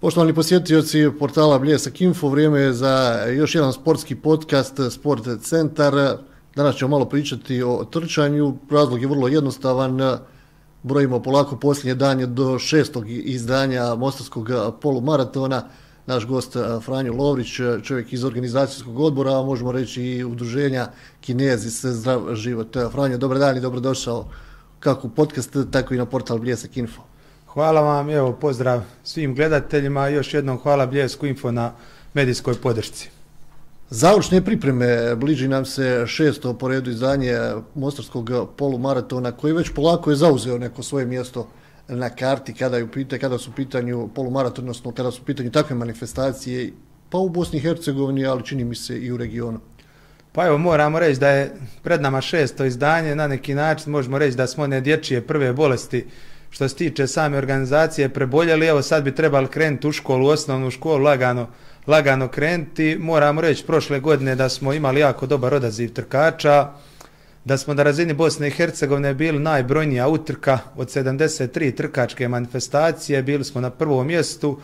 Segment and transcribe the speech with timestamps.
[0.00, 5.94] Poštovani posjetioci portala Bljesak Info, vrijeme je za još jedan sportski podcast Sport Centar.
[6.56, 8.56] Danas ćemo malo pričati o trčanju.
[8.70, 10.18] Razlog je vrlo jednostavan.
[10.82, 14.48] Brojimo polako posljednje danje do šestog izdanja Mostarskog
[14.80, 15.62] polumaratona.
[16.06, 20.88] Naš gost Franjo Lovrić, čovjek iz organizacijskog odbora, a možemo reći i udruženja
[21.20, 22.76] Kinezi se zdrav život.
[22.92, 24.28] Franjo, dobar dan i dobrodošao
[24.78, 27.09] kako u podcast, tako i na portal Bljesak Info.
[27.54, 31.72] Hvala vam, evo pozdrav svim gledateljima, još jednom hvala Bljesku Info na
[32.14, 33.10] medijskoj podršci.
[33.88, 37.38] Završne pripreme, bliži nam se šesto po redu izdanje
[37.74, 41.48] Mostarskog polumaratona, koji već polako je zauzeo neko svoje mjesto
[41.88, 45.50] na karti kada, je upite, kada su u pitanju polumaraton, odnosno kada su u pitanju
[45.50, 46.72] takve manifestacije,
[47.10, 49.60] pa u Bosni i Hercegovini, ali čini mi se i u regionu.
[50.32, 54.36] Pa evo, moramo reći da je pred nama šesto izdanje, na neki način možemo reći
[54.36, 56.06] da smo one dječije prve bolesti
[56.50, 60.70] što se tiče same organizacije preboljeli, evo sad bi trebali krenuti u školu, u osnovnu
[60.70, 61.48] školu, lagano,
[61.86, 62.96] lagano krenuti.
[63.00, 66.70] Moramo reći prošle godine da smo imali jako dobar odaziv trkača,
[67.44, 73.44] da smo na razini Bosne i Hercegovine bili najbrojnija utrka od 73 trkačke manifestacije, bili
[73.44, 74.58] smo na prvom mjestu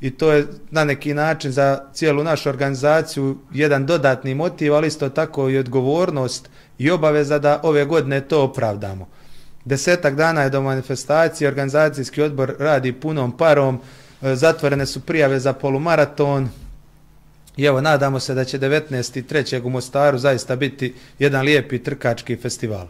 [0.00, 5.08] i to je na neki način za cijelu našu organizaciju jedan dodatni motiv, ali isto
[5.08, 9.08] tako i odgovornost i obaveza da ove godine to opravdamo.
[9.64, 13.80] Desetak dana je do manifestacije, organizacijski odbor radi punom parom,
[14.22, 16.48] e, zatvorene su prijave za polumaraton
[17.56, 19.62] i evo nadamo se da će 19.3.
[19.64, 22.86] u Mostaru zaista biti jedan lijepi trkački festival.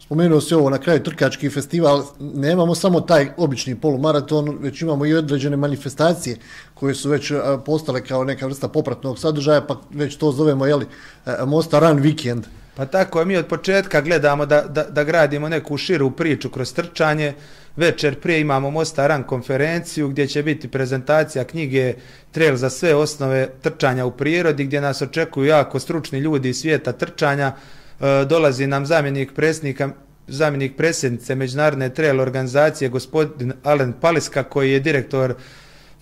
[0.00, 5.14] Spomenuo se ovo na kraju trkački festival, nemamo samo taj obični polumaraton, već imamo i
[5.14, 6.36] određene manifestacije
[6.74, 7.34] koje su već e,
[7.66, 10.86] postale kao neka vrsta popratnog sadržaja, pa već to zovemo jeli,
[11.26, 12.42] e, Mostar Run Weekend.
[12.76, 17.34] Pa tako mi od početka gledamo da, da, da gradimo neku širu priču kroz trčanje.
[17.76, 21.94] Večer prije imamo Mostaran konferenciju gdje će biti prezentacija knjige
[22.32, 26.92] Trail za sve osnove trčanja u prirodi gdje nas očekuju jako stručni ljudi iz svijeta
[26.92, 27.52] trčanja.
[28.00, 29.90] E, dolazi nam zamjenik predsjednika
[30.28, 35.34] zamjenik predsjednice Međunarodne trail organizacije gospodin Alen Paliska koji je direktor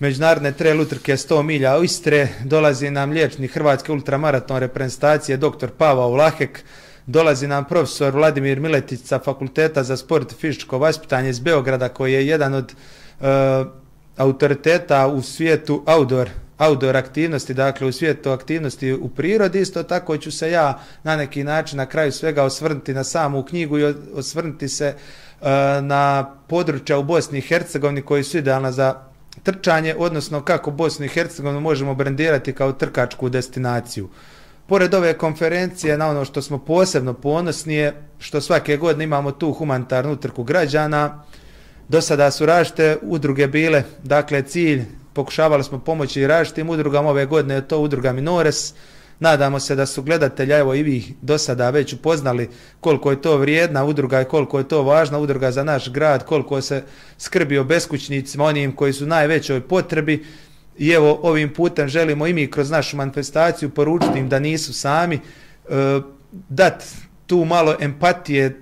[0.03, 5.69] međunarodne trail utrke 100 milja u Istre, dolazi nam liječni Hrvatske ultramaraton reprezentacije dr.
[5.79, 6.65] Pavao Vlahek,
[7.07, 12.13] dolazi nam profesor Vladimir Miletić sa Fakulteta za sport i fizičko vaspitanje iz Beograda koji
[12.13, 12.75] je jedan od
[13.21, 13.27] uh,
[14.17, 19.61] autoriteta u svijetu outdoor, outdoor aktivnosti, dakle u svijetu aktivnosti u prirodi.
[19.61, 23.79] Isto tako ću se ja na neki način na kraju svega osvrnuti na samu knjigu
[23.79, 24.95] i osvrnuti se
[25.41, 25.47] uh,
[25.83, 29.12] na područja u Bosni i Hercegovini koji su idealna za
[29.43, 34.09] trčanje, odnosno kako Bosnu i Hercegovinu možemo brandirati kao trkačku destinaciju.
[34.67, 39.53] Pored ove konferencije, na ono što smo posebno ponosni je što svake godine imamo tu
[39.53, 41.25] humanitarnu trku građana.
[41.89, 47.27] Do sada su rašte udruge bile, dakle cilj, pokušavali smo pomoći i različitim udrugama, ove
[47.27, 48.75] godine je to udruga Minores,
[49.23, 52.49] Nadamo se da su gledatelja, evo i vi do sada već upoznali
[52.81, 56.61] koliko je to vrijedna udruga i koliko je to važna udruga za naš grad, koliko
[56.61, 56.83] se
[57.19, 60.25] skrbi o beskućnicima, onim koji su najvećoj potrebi.
[60.79, 65.17] I evo ovim putem želimo i mi kroz našu manifestaciju poručiti im da nisu sami,
[65.17, 65.21] e,
[66.49, 66.85] dat
[67.27, 68.53] tu malo empatije, e,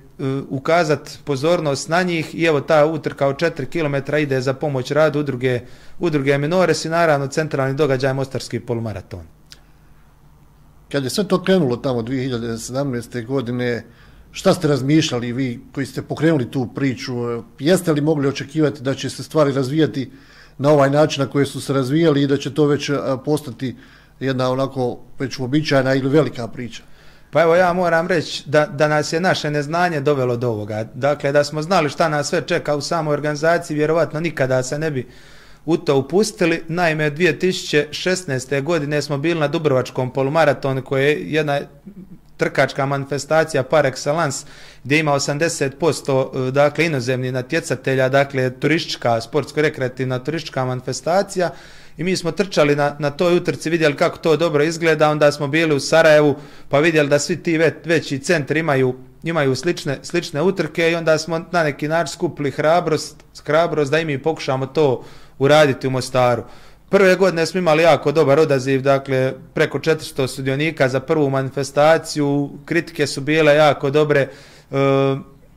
[0.48, 5.20] ukazat pozornost na njih i evo ta utrka od 4 km ide za pomoć radu
[5.20, 5.60] udruge,
[5.98, 9.39] udruge Minores i naravno centralni događaj Mostarski polumaraton.
[10.92, 13.26] Kad je sve to krenulo tamo 2017.
[13.26, 13.84] godine,
[14.32, 17.12] šta ste razmišljali vi koji ste pokrenuli tu priču?
[17.58, 20.10] Jeste li mogli očekivati da će se stvari razvijati
[20.58, 23.76] na ovaj način na koje su se razvijali i da će to već e, postati
[24.20, 26.82] jedna onako već uobičajena ili velika priča?
[27.30, 30.84] Pa evo ja moram reći da, da nas je naše neznanje dovelo do ovoga.
[30.94, 34.90] Dakle, da smo znali šta nas sve čeka u samoj organizaciji, vjerovatno nikada se ne
[34.90, 35.06] bi
[35.64, 36.62] u to upustili.
[36.68, 38.62] Naime, 2016.
[38.62, 41.60] godine smo bili na Dubrovačkom polumaratonu koji je jedna
[42.36, 44.44] trkačka manifestacija par excellence
[44.84, 51.50] gdje ima 80% e, dakle, inozemni natjecatelja, dakle turistička, sportsko-rekreativna turistička manifestacija
[51.96, 55.48] i mi smo trčali na, na toj utrci, vidjeli kako to dobro izgleda, onda smo
[55.48, 56.36] bili u Sarajevu
[56.68, 61.18] pa vidjeli da svi ti ve, veći centri imaju imaju slične, slične utrke i onda
[61.18, 65.04] smo na neki način skupili hrabrost, hrabrost da i mi pokušamo to
[65.40, 66.42] uraditi u Mostaru.
[66.88, 73.06] Prve godine smo imali jako dobar odaziv, dakle preko 400 sudionika za prvu manifestaciju, kritike
[73.06, 75.16] su bile jako dobre, e,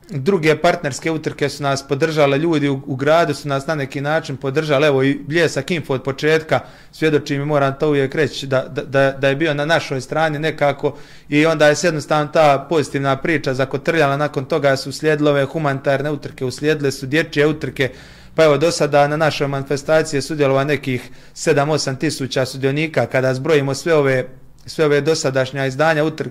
[0.10, 4.38] druge partnerske utrke su nas podržale, ljudi u, u gradu su nas na neki način
[4.38, 6.60] podržali, evo i Bljesak Info od početka,
[6.92, 10.98] svjedočim i moram to uvijek reći, da, da, da je bio na našoj strani nekako
[11.30, 16.46] i onda je jednostavno ta pozitivna priča zakotrljala, nakon toga su slijedile ove humanitarne utrke,
[16.46, 17.90] uslijedile su dječje utrke,
[18.36, 23.06] Pa evo, do sada na našoj manifestaciji je sudjelova nekih 7-8 tisuća sudionika.
[23.06, 24.28] Kada zbrojimo sve ove,
[24.66, 26.30] sve ove dosadašnja izdanja utr,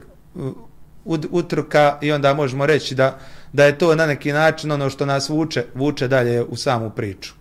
[1.31, 3.19] utrka i onda možemo reći da,
[3.53, 7.33] da je to na neki način ono što nas vuče, vuče dalje u samu priču.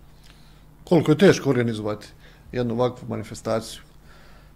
[0.83, 2.07] Koliko je teško organizovati
[2.51, 3.81] jednu ovakvu manifestaciju?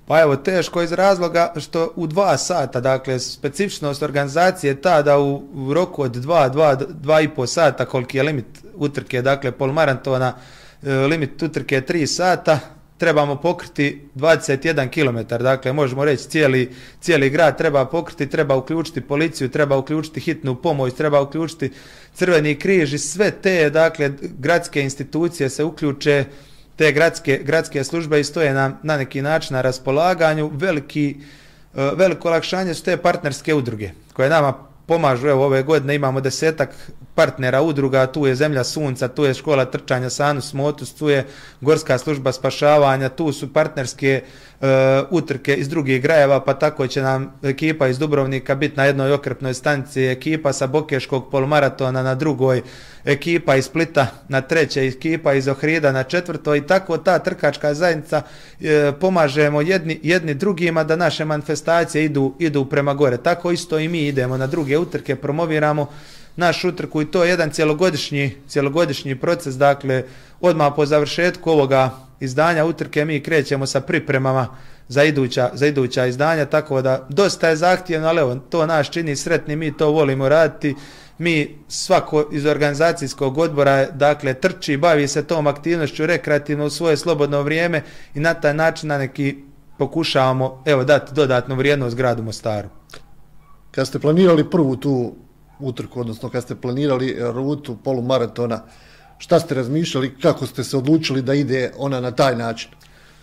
[0.08, 5.20] Pa evo, teško iz razloga što u dva sata, dakle, specifičnost organizacije je ta da
[5.20, 9.52] u, u roku od dva, dva, dva i po sata, koliki je limit utrke, dakle,
[9.52, 10.34] polmaratona,
[10.84, 12.60] e, limit utrke je tri sata,
[12.98, 19.50] trebamo pokriti 21 km, dakle, možemo reći cijeli, cijeli grad treba pokriti, treba uključiti policiju,
[19.50, 21.72] treba uključiti hitnu pomoć, treba uključiti
[22.14, 26.26] crveni križ i sve te, dakle, gradske institucije se uključe,
[26.76, 30.52] te gradske, gradske službe i stoje na, na neki način na raspolaganju.
[30.54, 31.16] Veliki,
[31.76, 34.54] e, veliko olakšanje su te partnerske udruge koje nama
[34.86, 35.28] pomažu.
[35.28, 36.70] Evo, ove godine imamo desetak
[37.16, 41.26] partnera udruga, tu je Zemlja Sunca, tu je škola trčanja Sanus Motus, tu je
[41.62, 44.22] Gorska služba spašavanja, tu su partnerske
[44.62, 44.68] e,
[45.10, 49.54] utrke iz drugih grajeva, pa tako će nam ekipa iz Dubrovnika biti na jednoj okrepnoj
[49.54, 52.62] stanici, ekipa sa Bokeškog polmaratona na drugoj,
[53.06, 58.22] ekipa iz Splita na treće, ekipa iz Ohrida na četvrto i tako ta trkačka zajednica
[58.62, 63.18] e, pomažemo jedni, jedni drugima da naše manifestacije idu, idu prema gore.
[63.18, 65.88] Tako isto i mi idemo na druge utrke, promoviramo
[66.36, 70.04] naš utrku i to je jedan cjelogodišnji, cjelogodišnji proces, dakle
[70.42, 71.90] odmah po završetku ovoga
[72.20, 74.48] izdanja utrke mi krećemo sa pripremama
[74.88, 79.16] za iduća, za iduća izdanja, tako da dosta je zahtjevno, ali evo, to naš čini
[79.16, 80.76] sretni, mi to volimo raditi,
[81.18, 87.42] mi svako iz organizacijskog odbora dakle trči, bavi se tom aktivnošću rekreativno u svoje slobodno
[87.42, 87.82] vrijeme
[88.16, 89.36] i na taj način na neki
[89.78, 92.70] pokušavamo evo dati dodatnu vrijednost gradu Mostaru.
[93.72, 95.16] Kad ste planirali prvu tu
[95.60, 98.62] utrku, odnosno kad ste planirali eh, rutu polumaratona,
[99.18, 102.70] šta ste razmišljali, kako ste se odlučili da ide ona na taj način?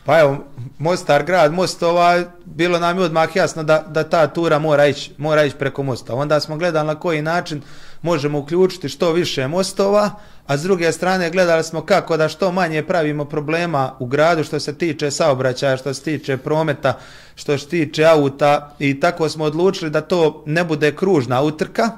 [0.04, 0.38] Pa evo,
[0.78, 5.44] Mostar grad, Mostova, bilo nam je odmah jasno da, da ta tura mora ići, mora
[5.44, 6.14] ići preko Mosta.
[6.14, 7.62] Onda smo gledali na koji način
[8.02, 10.10] možemo uključiti što više Mostova,
[10.46, 14.60] a s druge strane gledali smo kako da što manje pravimo problema u gradu što
[14.60, 16.98] se tiče saobraćaja, što se tiče prometa,
[17.34, 21.90] što se tiče auta i tako smo odlučili da to ne bude kružna utrka,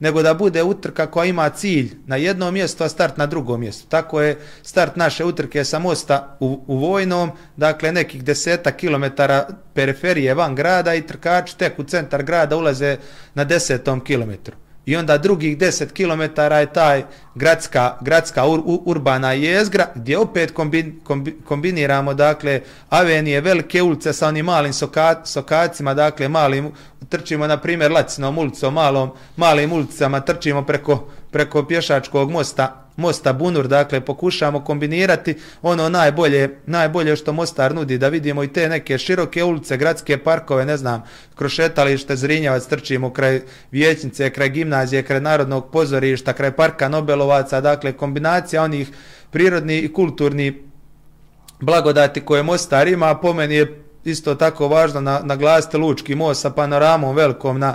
[0.00, 3.86] nego da bude utrka koja ima cilj na jedno mjesto, a start na drugo mjesto.
[3.88, 10.34] Tako je start naše utrke sa mosta u, u Vojnom, dakle nekih deseta kilometara periferije
[10.34, 12.96] van grada i trkači tek u centar grada ulaze
[13.34, 14.56] na desetom kilometru
[14.90, 17.04] i onda drugih 10 km je taj
[17.34, 21.00] gradska, gradska ur, urbana jezgra gdje opet kombin,
[21.44, 26.72] kombiniramo dakle avenije, velike ulice sa onim malim soka, sokacima, dakle malim,
[27.08, 32.79] trčimo na primjer Lacinom ulicom, malom, malim ulicama, trčimo preko, preko pješačkog mosta.
[33.00, 38.68] Mosta Bunur, dakle pokušamo kombinirati ono najbolje, najbolje što Mostar nudi, da vidimo i te
[38.68, 41.02] neke široke ulice, gradske parkove, ne znam,
[41.34, 48.62] krošetalište Zrinjevac trčimo kraj Vijećnice, kraj gimnazije, kraj Narodnog pozorišta, kraj parka Nobelovaca, dakle kombinacija
[48.62, 48.88] onih
[49.30, 50.62] prirodni i kulturni
[51.60, 56.50] blagodati koje Mostar ima, po meni je isto tako važno na, naglasiti Lučki most sa
[56.50, 57.74] panoramom velikom na,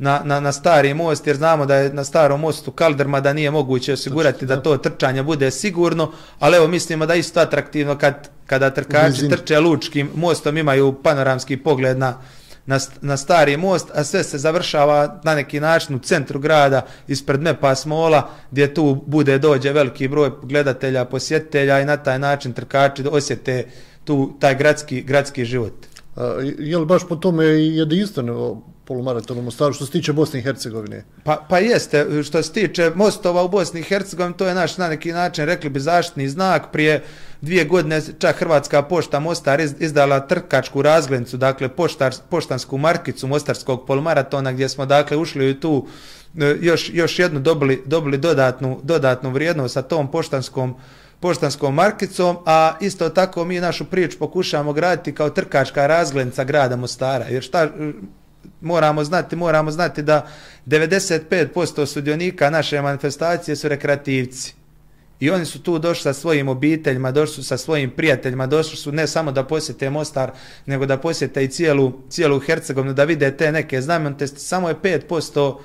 [0.00, 3.50] na, na, na stari most, jer znamo da je na starom mostu Kalderma da nije
[3.50, 8.70] moguće osigurati da to trčanje bude sigurno, ali evo mislimo da isto atraktivno kad, kada
[8.70, 12.18] trkači trče Lučkim mostom imaju panoramski pogled na,
[12.66, 17.42] na, na stari most, a sve se završava na neki način u centru grada ispred
[17.42, 23.04] Mepa Smola, gdje tu bude dođe veliki broj gledatelja, posjetitelja i na taj način trkači
[23.10, 23.66] osjete
[24.04, 25.74] tu taj gradski, gradski život.
[26.58, 28.28] Je li baš po tome jedinstven
[28.84, 31.04] polumaraton u Mostaru što se tiče Bosne i Hercegovine?
[31.24, 34.88] Pa, pa jeste, što se tiče mostova u Bosni i Hercegovini, to je naš na
[34.88, 36.72] neki način, rekli bi, zaštitni znak.
[36.72, 37.04] Prije
[37.40, 44.52] dvije godine čak Hrvatska pošta Mostar izdala trkačku razglednicu, dakle poštar, poštansku markicu Mostarskog polumaratona
[44.52, 45.86] gdje smo dakle ušli u tu
[46.38, 50.74] e, još, još jednu dobili, dobili dodatnu, dodatnu vrijednost sa tom poštanskom
[51.20, 57.24] poštanskom markicom, a isto tako mi našu priču pokušamo graditi kao trkačka razglednica grada Mostara.
[57.24, 57.68] Jer šta,
[58.60, 60.26] moramo znati, moramo znati da
[60.66, 64.54] 95% sudionika naše manifestacije su rekreativci.
[65.20, 68.92] I oni su tu došli sa svojim obiteljima, došli su sa svojim prijateljima, došli su
[68.92, 70.30] ne samo da posjete Mostar,
[70.66, 74.26] nego da posjete i cijelu, cijelu Hercegovinu, da vide te neke znamenite.
[74.26, 75.58] Samo je 5%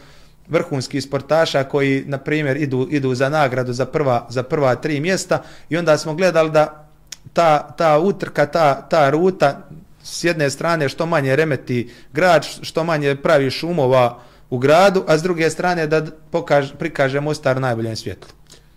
[0.48, 5.44] vrhunskih sportaša koji, na primjer, idu, idu za nagradu za prva, za prva tri mjesta
[5.70, 6.88] i onda smo gledali da
[7.34, 9.68] ta, ta utrka, ta, ta ruta,
[10.04, 15.24] s jedne strane što manje remeti grad, što manje pravi šumova u gradu, a s
[15.24, 18.30] druge strane da pokaž, prikaže Mostar najboljem svjetlu.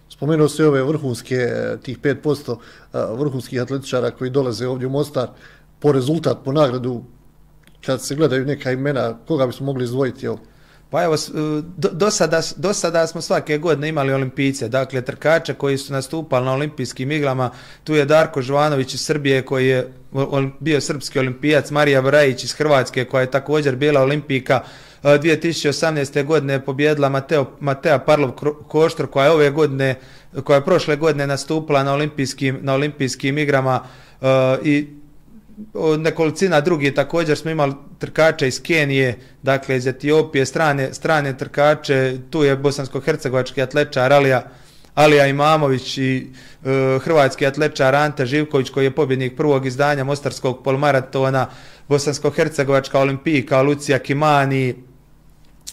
[0.09, 5.29] Spomenuo se ove vrhunske, eh, tih 5% eh, vrhunskih atletičara koji dolaze ovdje u Mostar
[5.79, 7.05] po rezultat, po nagradu,
[7.87, 10.39] kad se gledaju neka imena, koga bismo mogli izdvojiti ovo?
[10.91, 11.19] Pa evo, e,
[11.77, 16.47] do, do, sada, do sada smo svake godine imali olimpijice, dakle trkače koji su nastupali
[16.47, 17.51] na olimpijskim igrama,
[17.85, 19.93] tu je Darko Žvanović iz Srbije koji je
[20.61, 24.61] bio srpski olimpijac, Marija Vrajić iz Hrvatske koja je također bila olimpijka,
[25.03, 26.25] e, 2018.
[26.25, 28.31] godine pobjedila Mateo, Matea Parlov
[28.69, 29.95] Koštr koja je ove godine,
[30.45, 33.81] koja je prošle godine nastupila na olimpijskim, na olimpijskim igrama
[34.21, 34.29] uh,
[34.65, 34.99] i
[35.99, 42.45] nekolicina drugi također smo imali trkače iz Kenije, dakle iz Etiopije, strane, strane trkače, tu
[42.45, 44.43] je bosansko-hercegovački atlečar Alija,
[44.95, 46.27] Alija Imamović i
[46.65, 51.47] e, hrvatski atlečar Ante Živković koji je pobjednik prvog izdanja Mostarskog polmaratona,
[51.89, 54.75] bosansko-hercegovačka olimpijka Lucija Kimani,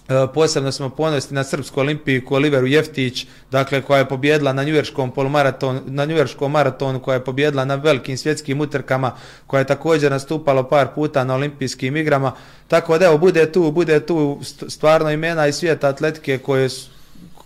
[0.09, 5.11] E, posebno smo ponosni na Srpsku olimpijku Oliveru Jeftić, dakle koja je pobjedila na njujorškom
[5.11, 9.11] polmaratonu, na njujorškom maratonu, koja je pobjedila na velikim svjetskim utrkama,
[9.47, 12.31] koja je također nastupala par puta na olimpijskim igrama.
[12.67, 16.89] Tako da evo, bude tu, bude tu stvarno imena i svijeta atletike koje su,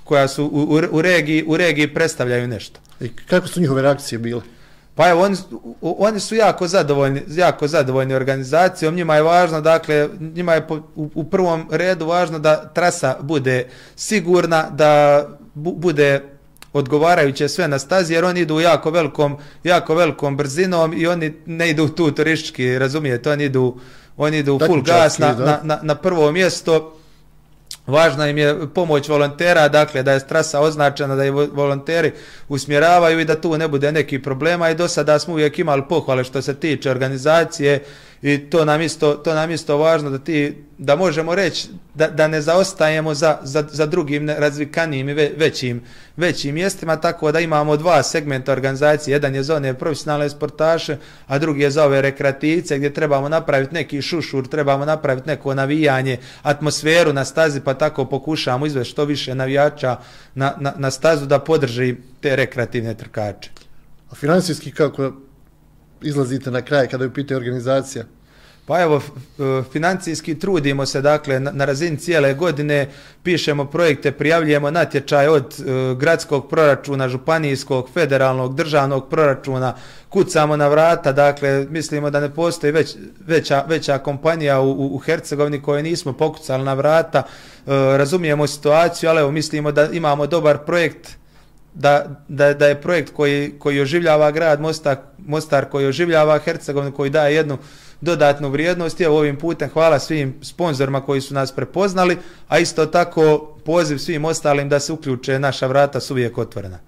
[0.03, 2.79] koja su u, u, u, regiji, u regiji predstavljaju nešto.
[3.01, 4.41] I kako su njihove reakcije bile?
[4.99, 5.35] Pa evo, oni,
[5.81, 11.09] oni su jako zadovoljni, jako zadovoljni organizacijom, njima je važno, dakle, njima je po, u,
[11.15, 16.23] u prvom redu važno da trasa bude sigurna, da bu, bude
[16.73, 21.69] odgovarajuće sve na stazi, jer oni idu jako velikom, jako velikom brzinom i oni ne
[21.69, 23.77] idu tu turistički, razumijete, oni idu,
[24.17, 26.98] oni idu full gas na, na, na, na prvo mjesto,
[27.89, 32.11] Važna im je pomoć volontera, dakle da je trasa označena, da je volonteri
[32.47, 34.69] usmjeravaju i da tu ne bude neki problema.
[34.69, 37.83] I do sada smo uvijek imali pohvale što se tiče organizacije
[38.21, 42.27] i to nam isto, to nam isto važno da ti da možemo reći da, da
[42.27, 45.81] ne zaostajemo za, za, za drugim razvikanijim i većim,
[46.17, 50.97] većim mjestima, tako da imamo dva segmenta organizacije, jedan je za one profesionalne sportaše,
[51.27, 56.17] a drugi je za ove rekreativce gdje trebamo napraviti neki šušur, trebamo napraviti neko navijanje,
[56.41, 59.97] atmosferu na stazi, pa tako pokušamo izvesti što više navijača
[60.35, 63.49] na, na, na stazu da podrži te rekreativne trkače.
[64.11, 65.11] A financijski kako
[66.01, 68.05] izlazite na kraj kada je pitaju organizacija?
[68.69, 72.87] Pa evo, e, financijski trudimo se, dakle, na, razini cijele godine,
[73.23, 79.75] pišemo projekte, prijavljujemo natječaj od e, gradskog proračuna, županijskog, federalnog, državnog proračuna,
[80.09, 85.61] kucamo na vrata, dakle, mislimo da ne postoji već, veća, veća kompanija u, u, Hercegovini
[85.61, 91.18] koje nismo pokucali na vrata, e, razumijemo situaciju, ali evo, mislimo da imamo dobar projekt,
[91.73, 97.09] da, da, da je projekt koji, koji oživljava grad Mostar, Mostar koji oživljava Hercegovinu, koji
[97.09, 97.57] daje jednu
[98.01, 99.01] dodatnu vrijednost.
[99.01, 104.25] Evo ovim putem hvala svim sponzorima koji su nas prepoznali, a isto tako poziv svim
[104.25, 106.79] ostalim da se uključe, naša vrata su uvijek otvorena.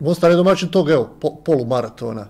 [0.00, 2.26] Mostar je domaćin tog, evo, po, polumaratona.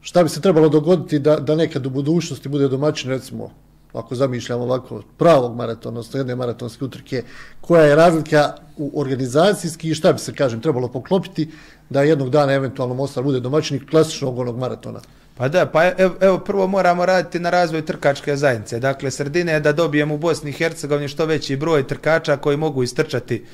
[0.00, 3.50] Šta bi se trebalo dogoditi da, da nekad u budućnosti bude domaćin, recimo,
[3.92, 7.22] ako zamišljamo ovako, pravog maratona, odnosno jedne maratonske utrke,
[7.60, 11.50] koja je razlika u organizacijski i šta bi se, kažem, trebalo poklopiti
[11.90, 15.00] da jednog dana eventualno Mostar bude domaćin klasičnog onog maratona?
[15.38, 18.80] Pa da, pa evo, evo prvo moramo raditi na razvoju trkačke zajednice.
[18.80, 22.82] Dakle, sredine je da dobijemo u Bosni i Hercegovini što veći broj trkača koji mogu
[22.82, 23.44] istrčati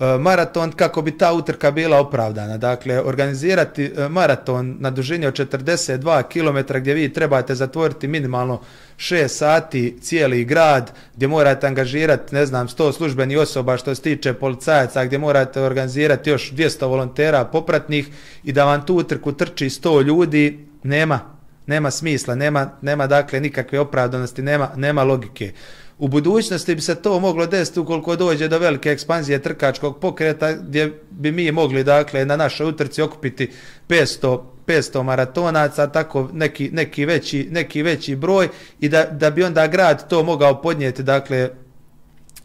[0.00, 2.56] Eh, maraton kako bi ta utrka bila opravdana.
[2.56, 8.60] Dakle, organizirati eh, maraton na dužini od 42 km gdje vi trebate zatvoriti minimalno
[8.96, 14.34] 6 sati cijeli grad, gdje morate angažirati, ne znam, 100 službenih osoba što se tiče
[14.34, 18.08] policajaca, gdje morate organizirati još 200 volontera popratnih
[18.44, 21.20] i da vam tu utrku trči 100 ljudi, nema,
[21.66, 25.52] nema smisla, nema, nema dakle nikakve opravdanosti, nema, nema logike.
[25.98, 31.00] U budućnosti bi se to moglo desiti ukoliko dođe do velike ekspanzije trkačkog pokreta gdje
[31.10, 33.50] bi mi mogli dakle na našoj utrci okupiti
[33.88, 38.48] 500 500 maratonaca, tako neki, neki, veći, neki veći broj
[38.80, 41.50] i da, da bi onda grad to mogao podnijeti, dakle,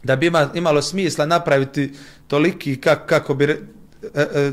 [0.02, 1.92] da bi ima, imalo smisla napraviti
[2.26, 3.56] toliki, kak, kako bi, e,
[4.14, 4.52] e,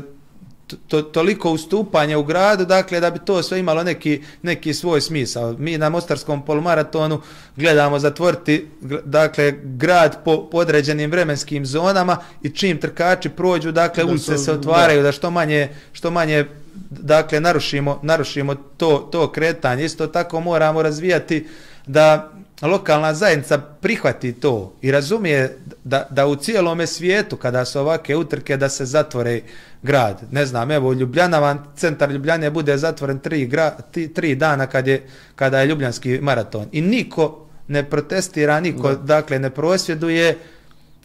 [0.88, 5.52] to, toliko ustupanja u gradu, dakle, da bi to sve imalo neki, neki svoj smisao.
[5.58, 7.20] Mi na Mostarskom polumaratonu
[7.56, 8.66] gledamo zatvoriti,
[9.04, 15.02] dakle, grad po, po određenim vremenskim zonama i čim trkači prođu, dakle, ulice se otvaraju
[15.02, 15.06] da.
[15.06, 16.44] da što manje, što manje
[16.90, 19.84] dakle, narušimo, narušimo to, to kretanje.
[19.84, 21.46] Isto tako moramo razvijati
[21.86, 28.16] da lokalna zajednica prihvati to i razumije da, da u cijelome svijetu kada su ovake
[28.16, 29.40] utrke da se zatvore
[29.82, 30.20] grad.
[30.30, 34.86] Ne znam, evo Ljubljana vam, centar Ljubljane bude zatvoren tri, gra, tri, tri dana kad
[34.86, 35.06] je,
[35.36, 36.66] kada je Ljubljanski maraton.
[36.72, 38.94] I niko ne protestira, niko no.
[38.94, 40.38] dakle ne prosvjeduje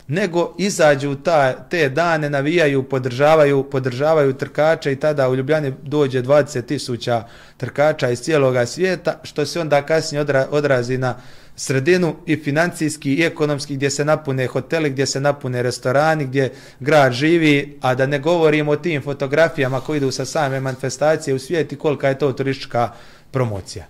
[0.07, 7.21] nego izađu ta, te dane, navijaju, podržavaju, podržavaju trkače i tada u Ljubljani dođe 20.000
[7.57, 11.15] trkača iz cijeloga svijeta, što se onda kasnije odra, odrazi na
[11.55, 17.13] sredinu i financijski i ekonomski gdje se napune hoteli, gdje se napune restorani, gdje grad
[17.13, 21.75] živi, a da ne govorimo o tim fotografijama koji idu sa same manifestacije u svijeti,
[21.75, 22.91] kolika je to turistička
[23.31, 23.85] promocija.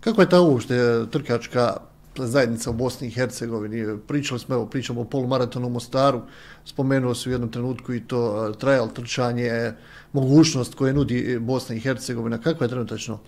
[0.00, 0.74] Kako je ta uopšte
[1.10, 1.76] trkačka
[2.16, 3.98] zajednica u Bosni i Hercegovini?
[4.06, 6.20] Pričali smo, evo, pričamo o polumaratonu u Mostaru,
[6.64, 9.74] spomenuo se u jednom trenutku i to trajal trčanje, e,
[10.12, 12.40] mogućnost koje nudi Bosna i Hercegovina.
[12.40, 13.18] Kako je trenutačno?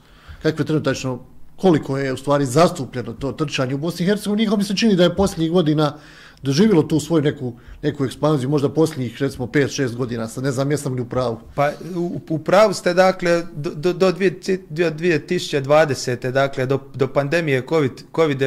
[0.43, 1.21] Kako je trenutačno
[1.57, 4.97] koliko je u stvari zastupljeno to trčanje u Bosni i Hercegovini, njihovo mi se čini
[4.97, 5.97] da je posljednjih godina
[6.47, 10.95] doživjelo tu svoju neku, neku ekspanziju, možda posljednjih, recimo, 5-6 godina, sad ne znam, jesam
[10.95, 11.41] li u pravu.
[11.55, 16.31] Pa, u, u pravu ste, dakle, do, do, do 2020.
[16.31, 18.43] dakle, do, do pandemije COVID-19, COVID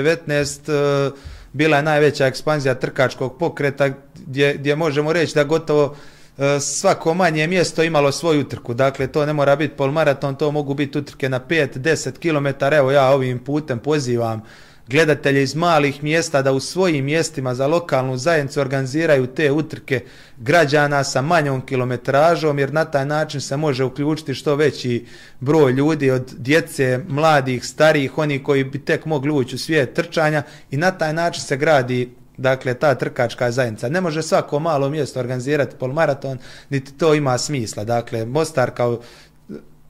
[1.09, 1.13] uh,
[1.53, 5.95] bila je najveća ekspanzija trkačkog pokreta, gdje, gdje možemo reći da gotovo
[6.37, 8.73] e, svako manje mjesto imalo svoju utrku.
[8.73, 12.75] Dakle, to ne mora biti polmaraton, to mogu biti utrke na 5-10 km.
[12.75, 14.41] Evo ja ovim putem pozivam
[14.89, 20.03] gledatelje iz malih mjesta da u svojim mjestima za lokalnu zajednicu organiziraju te utrke
[20.37, 25.05] građana sa manjom kilometražom, jer na taj način se može uključiti što veći
[25.39, 30.43] broj ljudi od djece, mladih, starijih, oni koji bi tek mogli ući u svijet trčanja
[30.71, 33.89] i na taj način se gradi dakle, ta trkačka zajednica.
[33.89, 36.37] Ne može svako malo mjesto organizirati polmaraton,
[36.69, 37.83] niti to ima smisla.
[37.83, 38.99] Dakle, Mostar kao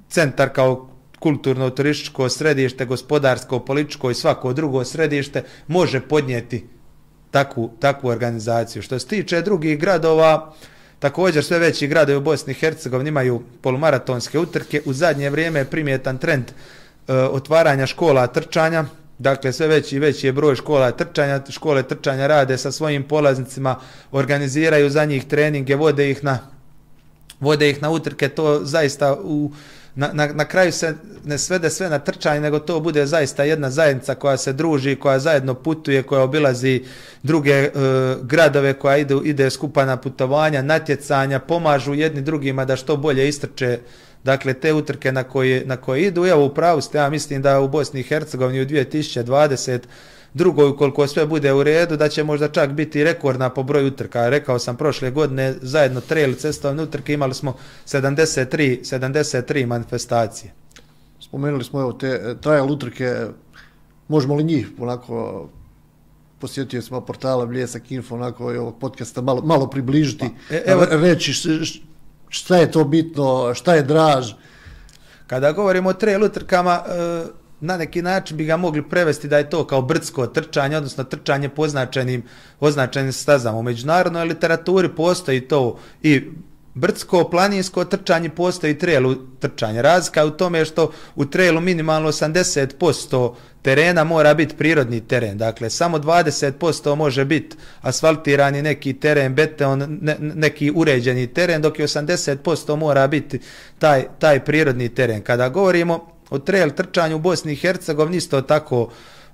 [0.09, 0.89] centar, kao
[1.19, 6.65] kulturno, turističko središte, gospodarsko, političko i svako drugo središte može podnijeti
[7.31, 8.81] takvu, takvu organizaciju.
[8.81, 10.53] Što se tiče drugih gradova,
[10.99, 14.81] također sve veći gradovi u Bosni i Hercegovini imaju polumaratonske utrke.
[14.85, 16.45] U zadnje vrijeme je primjetan trend
[17.07, 18.85] e, otvaranja škola trčanja,
[19.19, 23.75] Dakle, sve veći i veći je broj škola trčanja, škole trčanja rade sa svojim polaznicima,
[24.11, 26.39] organiziraju za njih treninge, vode ih na,
[27.39, 29.51] vode ih na utrke, to zaista u,
[29.95, 33.69] na, na, na kraju se ne svede sve na trčanje, nego to bude zaista jedna
[33.69, 36.83] zajednica koja se druži, koja zajedno putuje, koja obilazi
[37.23, 37.71] druge e,
[38.21, 43.79] gradove, koja ide, ide skupa na putovanja, natjecanja, pomažu jedni drugima da što bolje istrče
[44.23, 46.25] dakle te utrke na koje, na koje idu.
[46.25, 49.79] Evo u pravu ste, ja mislim da u Bosni i Hercegovini u 2020
[50.33, 54.29] drugoj, ukoliko sve bude u redu, da će možda čak biti rekordna po broju utrka.
[54.29, 60.53] Rekao sam prošle godine, zajedno trail cestovne utrke, imali smo 73, 73 manifestacije.
[61.19, 63.15] Spomenuli smo evo te e, trail utrke,
[64.07, 65.49] možemo li njih onako
[66.39, 70.85] posjetio smo portala Bljesak Info, onako i ovog podcasta malo, malo približiti, pa, e, evo,
[70.91, 71.33] reći
[72.29, 74.33] šta je to bitno, šta je draž.
[75.27, 77.25] Kada govorimo o trail utrkama, e,
[77.61, 81.49] na neki način bi ga mogli prevesti da je to kao brdsko trčanje, odnosno trčanje
[81.49, 82.23] po označenim,
[82.59, 83.57] označenim stazama.
[83.57, 86.23] U međunarodnoj literaturi postoji to i
[86.73, 89.81] brdsko, planinsko trčanje, postoji trail trčanje.
[89.81, 95.37] Razlika je u tome što u trailu minimalno 80% terena mora biti prirodni teren.
[95.37, 101.87] Dakle, samo 20% može biti asfaltirani neki teren, beton, ne, neki uređeni teren, dok je
[101.87, 103.39] 80% mora biti
[103.79, 105.21] taj, taj prirodni teren.
[105.21, 108.89] Kada govorimo o trail trčanju u Bosni i Hercegovini, isto tako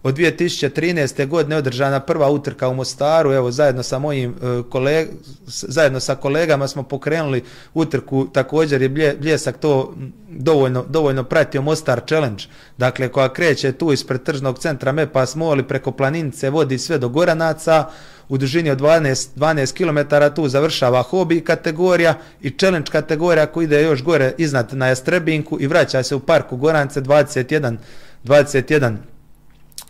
[0.06, 1.28] od 2013.
[1.28, 5.08] godine održana prva utrka u Mostaru, evo zajedno sa mojim e, koleg,
[5.48, 9.94] zajedno sa kolegama smo pokrenuli utrku, također je bljesak to
[10.30, 12.44] dovoljno, dovoljno pratio Mostar Challenge,
[12.78, 17.86] dakle koja kreće tu ispred tržnog centra Mepa Smoli preko planinice, vodi sve do Goranaca,
[18.30, 23.84] u dužini od 12, 12 km tu završava hobi kategorija i challenge kategorija koji ide
[23.84, 27.78] još gore iznad na Jastrebinku i vraća se u parku Gorance 21
[28.24, 28.96] 21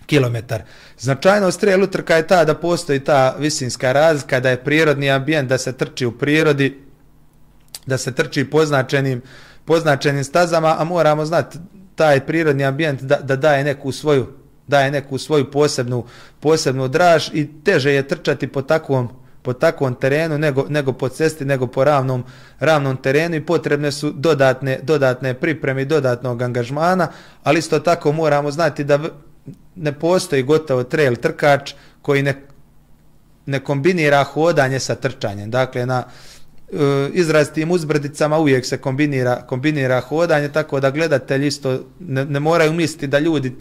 [0.06, 0.62] kilometar.
[1.00, 5.58] Značajnost trail utrka je ta da postoji ta visinska razlika, da je prirodni ambijent, da
[5.58, 6.80] se trči u prirodi,
[7.86, 9.22] da se trči poznačenim,
[9.66, 11.58] poznačenim stazama, a moramo znati
[11.96, 16.06] taj prirodni ambijent da, da daje neku svoju daje neku svoju posebnu
[16.40, 19.10] posebnu draž i teže je trčati po takvom
[19.46, 22.24] po takvom terenu nego, nego po cesti, nego po ravnom,
[22.60, 27.08] ravnom terenu i potrebne su dodatne, dodatne pripreme i dodatnog angažmana,
[27.44, 29.00] ali isto tako moramo znati da
[29.76, 32.34] ne postoji gotovo trail trkač koji ne,
[33.46, 35.52] ne kombinira hodanje sa trčanjem.
[35.52, 42.26] Dakle, na e, izrazitim uzbrdicama uvijek se kombinira, kombinira hodanje, tako da gledatelji isto ne,
[42.26, 43.56] ne moraju misliti da ljudi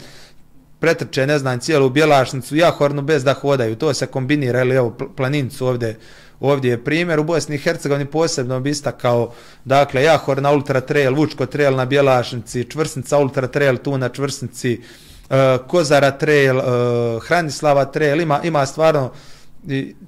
[0.79, 3.75] pretrče, ne znam, cijelu bjelašnicu, jahornu bez da hodaju.
[3.75, 5.97] To se kombinira, ili evo, planincu ovdje,
[6.39, 7.19] ovdje je primjer.
[7.19, 9.33] U Bosni i Hercegovini posebno bi kao,
[9.65, 14.81] dakle, Jahorna ultra trail, vučko trail na bjelašnici, čvrsnica ultra trail tu na čvrsnici,
[15.29, 16.63] e, Kozara trail, e,
[17.19, 19.11] Hranislava trail, ima, ima stvarno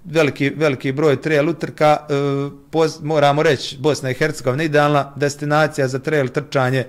[0.06, 2.14] veliki, veliki broj trail utrka, e,
[2.72, 6.86] poz, moramo reći, Bosna i Hercegovina idealna destinacija za trail trčanje,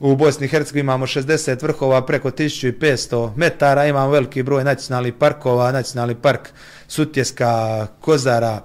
[0.00, 5.72] u Bosni i Hercegovini imamo 60 vrhova preko 1500 metara, imamo veliki broj nacionalnih parkova,
[5.72, 6.48] nacionalni park
[6.88, 8.60] Sutjeska, Kozara,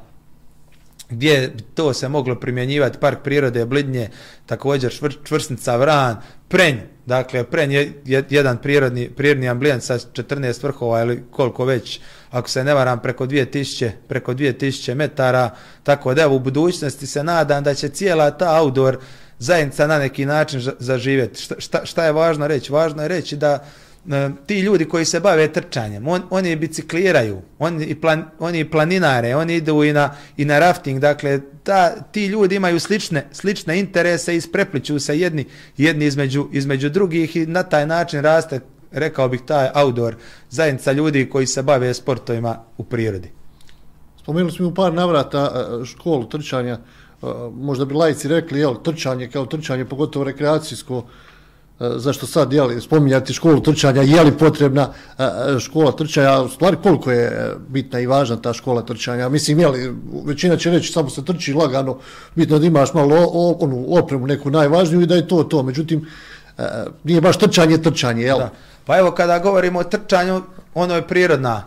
[1.09, 4.09] gdje to se moglo primjenjivati, park prirode Blidnje,
[4.45, 6.15] također čvrsnica Vran,
[6.47, 7.93] Prenj, dakle Prenj je
[8.29, 11.99] jedan prirodni, prirodni amblijent sa 14 vrhova ili koliko već,
[12.31, 15.49] ako se ne varam, preko 2000, preko 2000 metara,
[15.83, 18.97] tako da evo u budućnosti se nadam da će cijela ta outdoor
[19.41, 21.41] zajednica na neki način zaživjeti.
[21.41, 22.71] Šta, šta, šta je važno reći?
[22.71, 23.65] Važno je reći da
[24.09, 29.55] e, ti ljudi koji se bave trčanjem, on, oni bicikliraju, oni, plan, oni planinare, oni
[29.55, 34.37] idu i na, i na rafting, dakle, ta, ti ljudi imaju slične, slične interese i
[34.37, 35.45] isprepliću se jedni,
[35.77, 38.59] jedni između, između drugih i na taj način raste,
[38.91, 40.15] rekao bih, taj outdoor
[40.49, 43.31] zajednica ljudi koji se bave sportovima u prirodi.
[44.21, 46.79] Spomenuli smo u par navrata e, školu trčanja,
[47.53, 51.03] možda bi lajci rekli, jel, trčanje kao trčanje, pogotovo rekreacijsko,
[51.79, 54.89] zašto sad, jel, spominjati školu trčanja, je li potrebna
[55.59, 59.73] škola trčanja, u stvari koliko je bitna i važna ta škola trčanja, mislim, jel,
[60.25, 61.97] većina će reći, samo se trči lagano,
[62.35, 66.07] bitno da imaš malo o, onu opremu neku najvažniju i da je to to, međutim,
[67.03, 68.37] nije baš trčanje, trčanje, jel?
[68.37, 68.49] Da.
[68.85, 70.41] Pa evo, kada govorimo o trčanju,
[70.73, 71.63] ono je prirodna,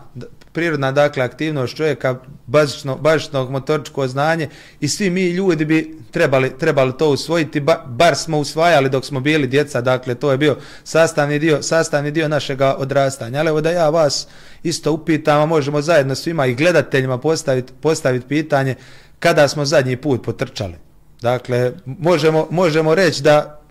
[0.55, 2.15] prirodna dakle aktivnost čovjeka,
[2.45, 8.15] bazično, bazično motoričko znanje i svi mi ljudi bi trebali, trebali to usvojiti, ba, bar
[8.15, 12.61] smo usvajali dok smo bili djeca, dakle to je bio sastavni dio, sastavni dio našeg
[12.77, 13.39] odrastanja.
[13.39, 14.27] Ali evo da ja vas
[14.63, 18.75] isto upitam, a možemo zajedno svima i gledateljima postaviti, postaviti pitanje
[19.19, 20.75] kada smo zadnji put potrčali.
[21.21, 23.64] Dakle, možemo, možemo reći da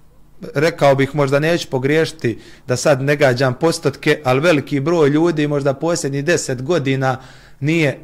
[0.54, 5.74] rekao bih možda neću pogriješiti da sad ne gađam postotke, ali veliki broj ljudi možda
[5.74, 7.16] posljednji deset godina
[7.60, 7.98] nije,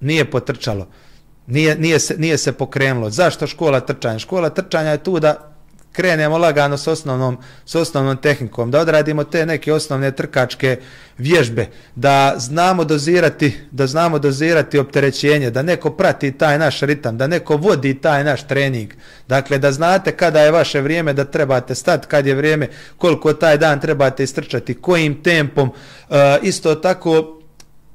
[0.00, 0.88] nije potrčalo.
[1.46, 3.10] Nije, nije, se, nije se pokrenulo.
[3.10, 4.18] Zašto škola trčanja?
[4.18, 5.55] Škola trčanja je tu da
[5.96, 10.76] krenemo lagano s osnovnom, s osnovnom tehnikom, da odradimo te neke osnovne trkačke
[11.18, 17.26] vježbe, da znamo dozirati, da znamo dozirati opterećenje, da neko prati taj naš ritam, da
[17.26, 18.92] neko vodi taj naš trening.
[19.28, 23.58] Dakle, da znate kada je vaše vrijeme da trebate stati, kad je vrijeme, koliko taj
[23.58, 25.72] dan trebate istrčati, kojim tempom.
[26.10, 27.40] E, isto tako,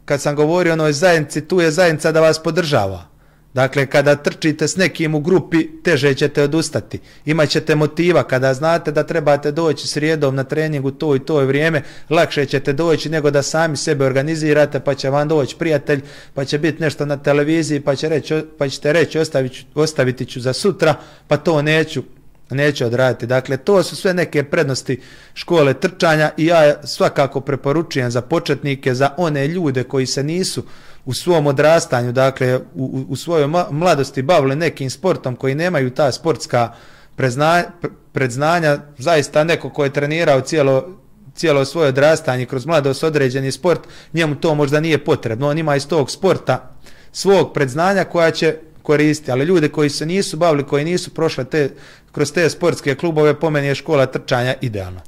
[0.05, 3.10] kad sam govorio o onoj zajednici, tu je zajednica da vas podržava.
[3.53, 6.99] Dakle, kada trčite s nekim u grupi, teže ćete odustati.
[7.25, 12.45] Imaćete motiva, kada znate da trebate doći srijedom na treningu to i to vrijeme, lakše
[12.45, 16.01] ćete doći nego da sami sebe organizirate, pa će vam doći prijatelj,
[16.33, 20.39] pa će biti nešto na televiziji, pa, će reći, pa ćete reći ostavit, ostaviti ću
[20.39, 20.95] za sutra,
[21.27, 22.03] pa to neću,
[22.49, 23.27] neću odraditi.
[23.27, 25.01] Dakle, to su sve neke prednosti
[25.33, 30.63] škole trčanja i ja svakako preporučujem za početnike, za one ljude koji se nisu
[31.05, 36.73] u svom odrastanju, dakle u, u svojoj mladosti bavile nekim sportom koji nemaju ta sportska
[37.15, 37.63] prezna,
[38.11, 40.89] predznanja, zaista neko ko je trenirao cijelo,
[41.35, 43.79] cijelo svoje odrastanje kroz mladost određeni sport,
[44.13, 45.49] njemu to možda nije potrebno.
[45.49, 46.71] On ima iz tog sporta
[47.11, 51.69] svog predznanja koja će koristiti, ali ljude koji se nisu bavili, koji nisu prošli te,
[52.11, 55.01] kroz te sportske klubove, po meni je škola trčanja idealna.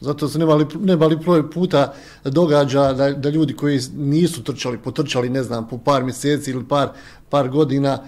[0.00, 1.92] Zato se nemali, nemali prvi puta
[2.24, 6.88] događa da, da ljudi koji nisu trčali, potrčali, ne znam, po par mjeseci ili par,
[7.28, 7.98] par godina,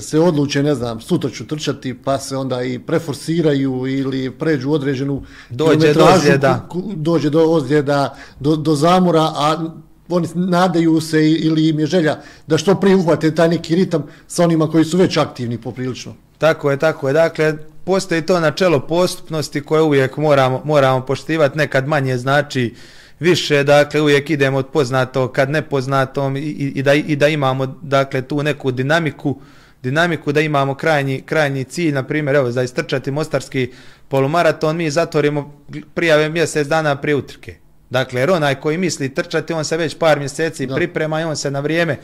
[0.00, 5.22] se odluče, ne znam, sutra ću trčati, pa se onda i preforsiraju ili pređu određenu
[5.50, 6.68] dođe do ozljeda.
[6.96, 9.70] Dođe do ozljeda, do, do zamora, a
[10.08, 14.44] oni nadaju se ili im je želja da što prije uhvate taj neki ritam sa
[14.44, 16.14] onima koji su već aktivni poprilično.
[16.38, 17.14] Tako je, tako je.
[17.14, 22.74] Dakle, postoji to načelo postupnosti koje uvijek moramo, moramo poštivati, nekad manje znači
[23.20, 27.66] više, dakle uvijek idemo od poznato kad nepoznatom i, i, i, da, i da imamo
[27.82, 29.40] dakle tu neku dinamiku,
[29.82, 33.70] dinamiku da imamo krajnji, krajnji cilj, na primjer, evo, za istrčati mostarski
[34.08, 35.54] polumaraton, mi zatvorimo
[35.94, 37.54] prijave mjesec dana prije utrke.
[37.90, 40.74] Dakle, jer onaj koji misli trčati, on se već par mjeseci da.
[40.74, 41.98] priprema i on se na vrijeme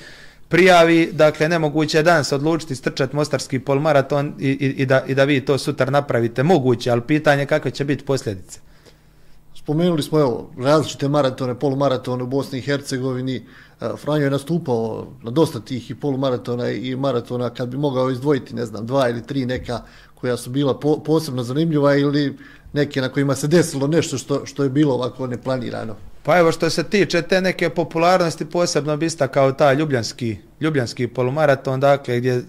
[0.48, 5.24] prijavi, dakle nemoguće je danas odlučiti strčati mostarski polmaraton i, i, i, da, i da
[5.24, 6.42] vi to sutra napravite.
[6.42, 8.60] Moguće, ali pitanje kakve će biti posljedice.
[9.54, 13.36] Spomenuli smo evo, različite maratone, polumaratone u Bosni i Hercegovini.
[13.36, 18.54] E, Franjo je nastupao na dosta tih i polumaratona i maratona kad bi mogao izdvojiti,
[18.54, 19.82] ne znam, dva ili tri neka
[20.14, 22.38] koja su bila po, posebno zanimljiva ili
[22.72, 25.94] neke na kojima se desilo nešto što, što je bilo ovako neplanirano.
[26.28, 31.80] Pa evo što se tiče te neke popularnosti, posebno bista kao ta ljubljanski, ljubljanski polumaraton,
[31.80, 32.42] dakle gdje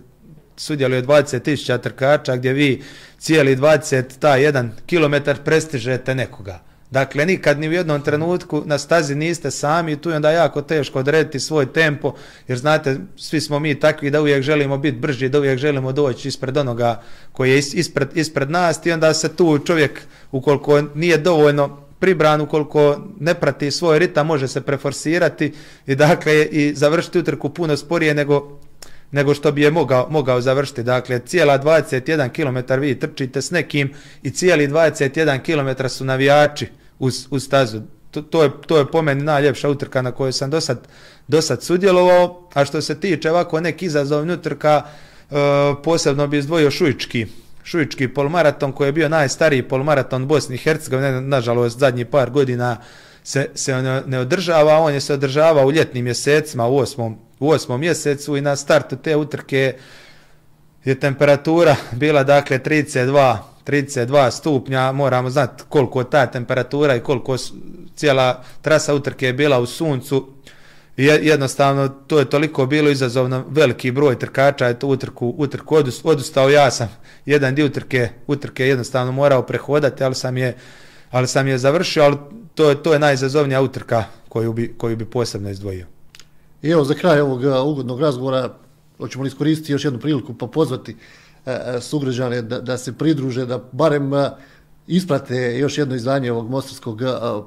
[0.58, 2.84] sudjeluje 20.000 trkača, gdje vi
[3.18, 6.60] cijeli 20, ta jedan kilometar prestižete nekoga.
[6.92, 10.62] Dakle, nikad ni u jednom trenutku na stazi niste sami i tu je onda jako
[10.62, 12.16] teško odrediti svoj tempo,
[12.48, 16.28] jer znate, svi smo mi takvi da uvijek želimo biti brži, da uvijek želimo doći
[16.28, 21.89] ispred onoga koji je ispred, ispred nas i onda se tu čovjek, ukoliko nije dovoljno
[22.00, 25.54] pribran, ukoliko ne prati svoj ritam, može se preforsirati
[25.88, 28.60] i dakle i završiti utrku puno sporije nego
[29.12, 30.84] nego što bi je mogao, mogao završiti.
[30.84, 36.68] Dakle, cijela 21 km vi trčite s nekim i cijeli 21 km su navijači
[37.00, 37.82] uz, uz stazu.
[38.12, 40.88] To, to, je, to je po meni najljepša utrka na kojoj sam do sad,
[41.28, 42.50] do sad sudjelovao.
[42.54, 45.36] A što se tiče ovako nek izazovnih utrka, e,
[45.84, 47.28] posebno bi izdvojio Šujički,
[47.64, 52.78] Šujički polmaraton koji je bio najstariji polmaraton Bosni i Hercegovine, nažalost zadnji par godina
[53.24, 57.50] se, se ne, ne održava, on je se održavao u ljetnim mjesecima, u osmom, u
[57.50, 59.76] osmom mjesecu i na startu te utrke
[60.86, 63.38] je temperatura bila dakle 32
[63.70, 67.36] 32 stupnja, moramo znati koliko ta temperatura i koliko
[67.96, 70.28] cijela trasa utrke je bila u suncu.
[71.06, 76.50] Jednostavno to je toliko bilo izazovno, veliki broj trkača je to utrku, utrku odustao.
[76.50, 76.90] Ja sam
[77.26, 80.56] jedan dio utrke, utrke jednostavno morao prehodati, ali sam je,
[81.12, 82.18] ali sam je završio, ali
[82.56, 85.86] to je, to je najizazovnija utrka koju bi, koju bi posebno izdvojio.
[86.62, 88.54] I evo za kraj ovog ugodnog razgovora,
[88.98, 90.96] hoćemo li iskoristiti još jednu priliku pa pozvati
[91.46, 94.32] e, e sugrađane da, da se pridruže, da barem e,
[94.90, 97.02] isprate još jedno izdanje ovog mostarskog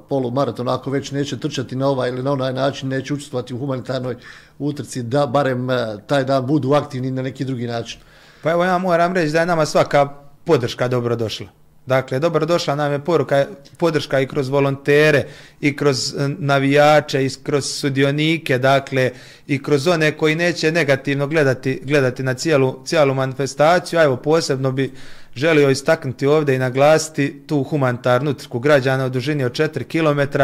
[0.09, 4.15] polumaratona, ako već neće trčati na ovaj ili na onaj način, neće učestvovati u humanitarnoj
[4.59, 5.67] utrci, da barem
[6.07, 7.99] taj dan budu aktivni na neki drugi način.
[8.43, 10.09] Pa evo ja moram reći da je nama svaka
[10.45, 11.47] podrška dobrodošla.
[11.85, 13.45] Dakle, dobrodošla nam je poruka,
[13.77, 15.25] podrška i kroz volontere,
[15.61, 19.11] i kroz e, navijače, i kroz sudionike, dakle,
[19.47, 23.99] i kroz one koji neće negativno gledati, gledati na cijelu, cijelu manifestaciju.
[23.99, 24.91] A evo, posebno bi
[25.35, 30.39] želio istaknuti ovdje i naglasiti tu humanitarnu trku građana u dužini od 4 km,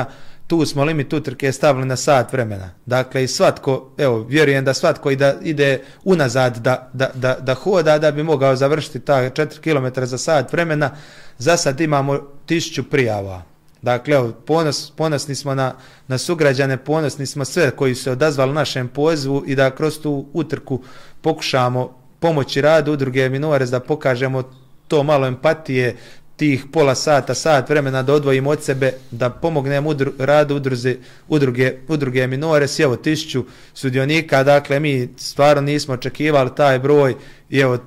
[0.47, 2.69] tu smo limit utrke stavili na sat vremena.
[2.85, 7.53] Dakle, i svatko, evo, vjerujem da svatko i da ide unazad da, da, da, da
[7.53, 10.91] hoda da bi mogao završiti ta 4 km za sat vremena.
[11.37, 13.43] Za sad imamo tisuću prijava.
[13.81, 15.73] Dakle, evo, ponos, ponosni smo na,
[16.07, 20.81] na sugrađane, ponosni smo sve koji se odazvali našem pozivu i da kroz tu utrku
[21.21, 24.43] pokušamo pomoći radu udruge Minores da pokažemo
[24.89, 25.95] to malo empatije,
[26.35, 30.95] tih pola sata, sat vremena da odvojim od sebe, da pomognem udru, radu udruze,
[31.27, 37.15] udruge, udruge Minores, evo tišću sudionika, dakle mi stvarno nismo očekivali taj broj
[37.49, 37.77] i evo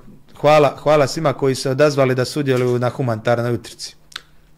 [0.41, 3.97] hvala, hvala svima koji se odazvali da sudjeluju na humanitarnoj utrci.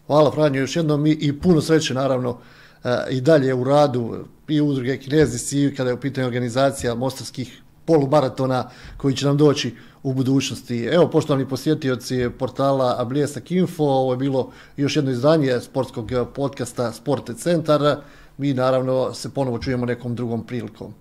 [0.07, 2.37] Hvala Franjo, još jednom i, i puno sreće naravno
[2.83, 7.61] e, i dalje u radu i udruge Kinezis i kada je u pitanju organizacija mostarskih
[7.85, 9.75] polumaratona koji će nam doći
[10.05, 10.83] u budućnosti.
[10.83, 17.33] Evo, poštovani posjetioci portala Abljesak Info, ovo je bilo još jedno izdanje sportskog podcasta Sporte
[17.33, 17.97] Centar.
[18.37, 20.93] Mi naravno se ponovo čujemo nekom drugom prilikom.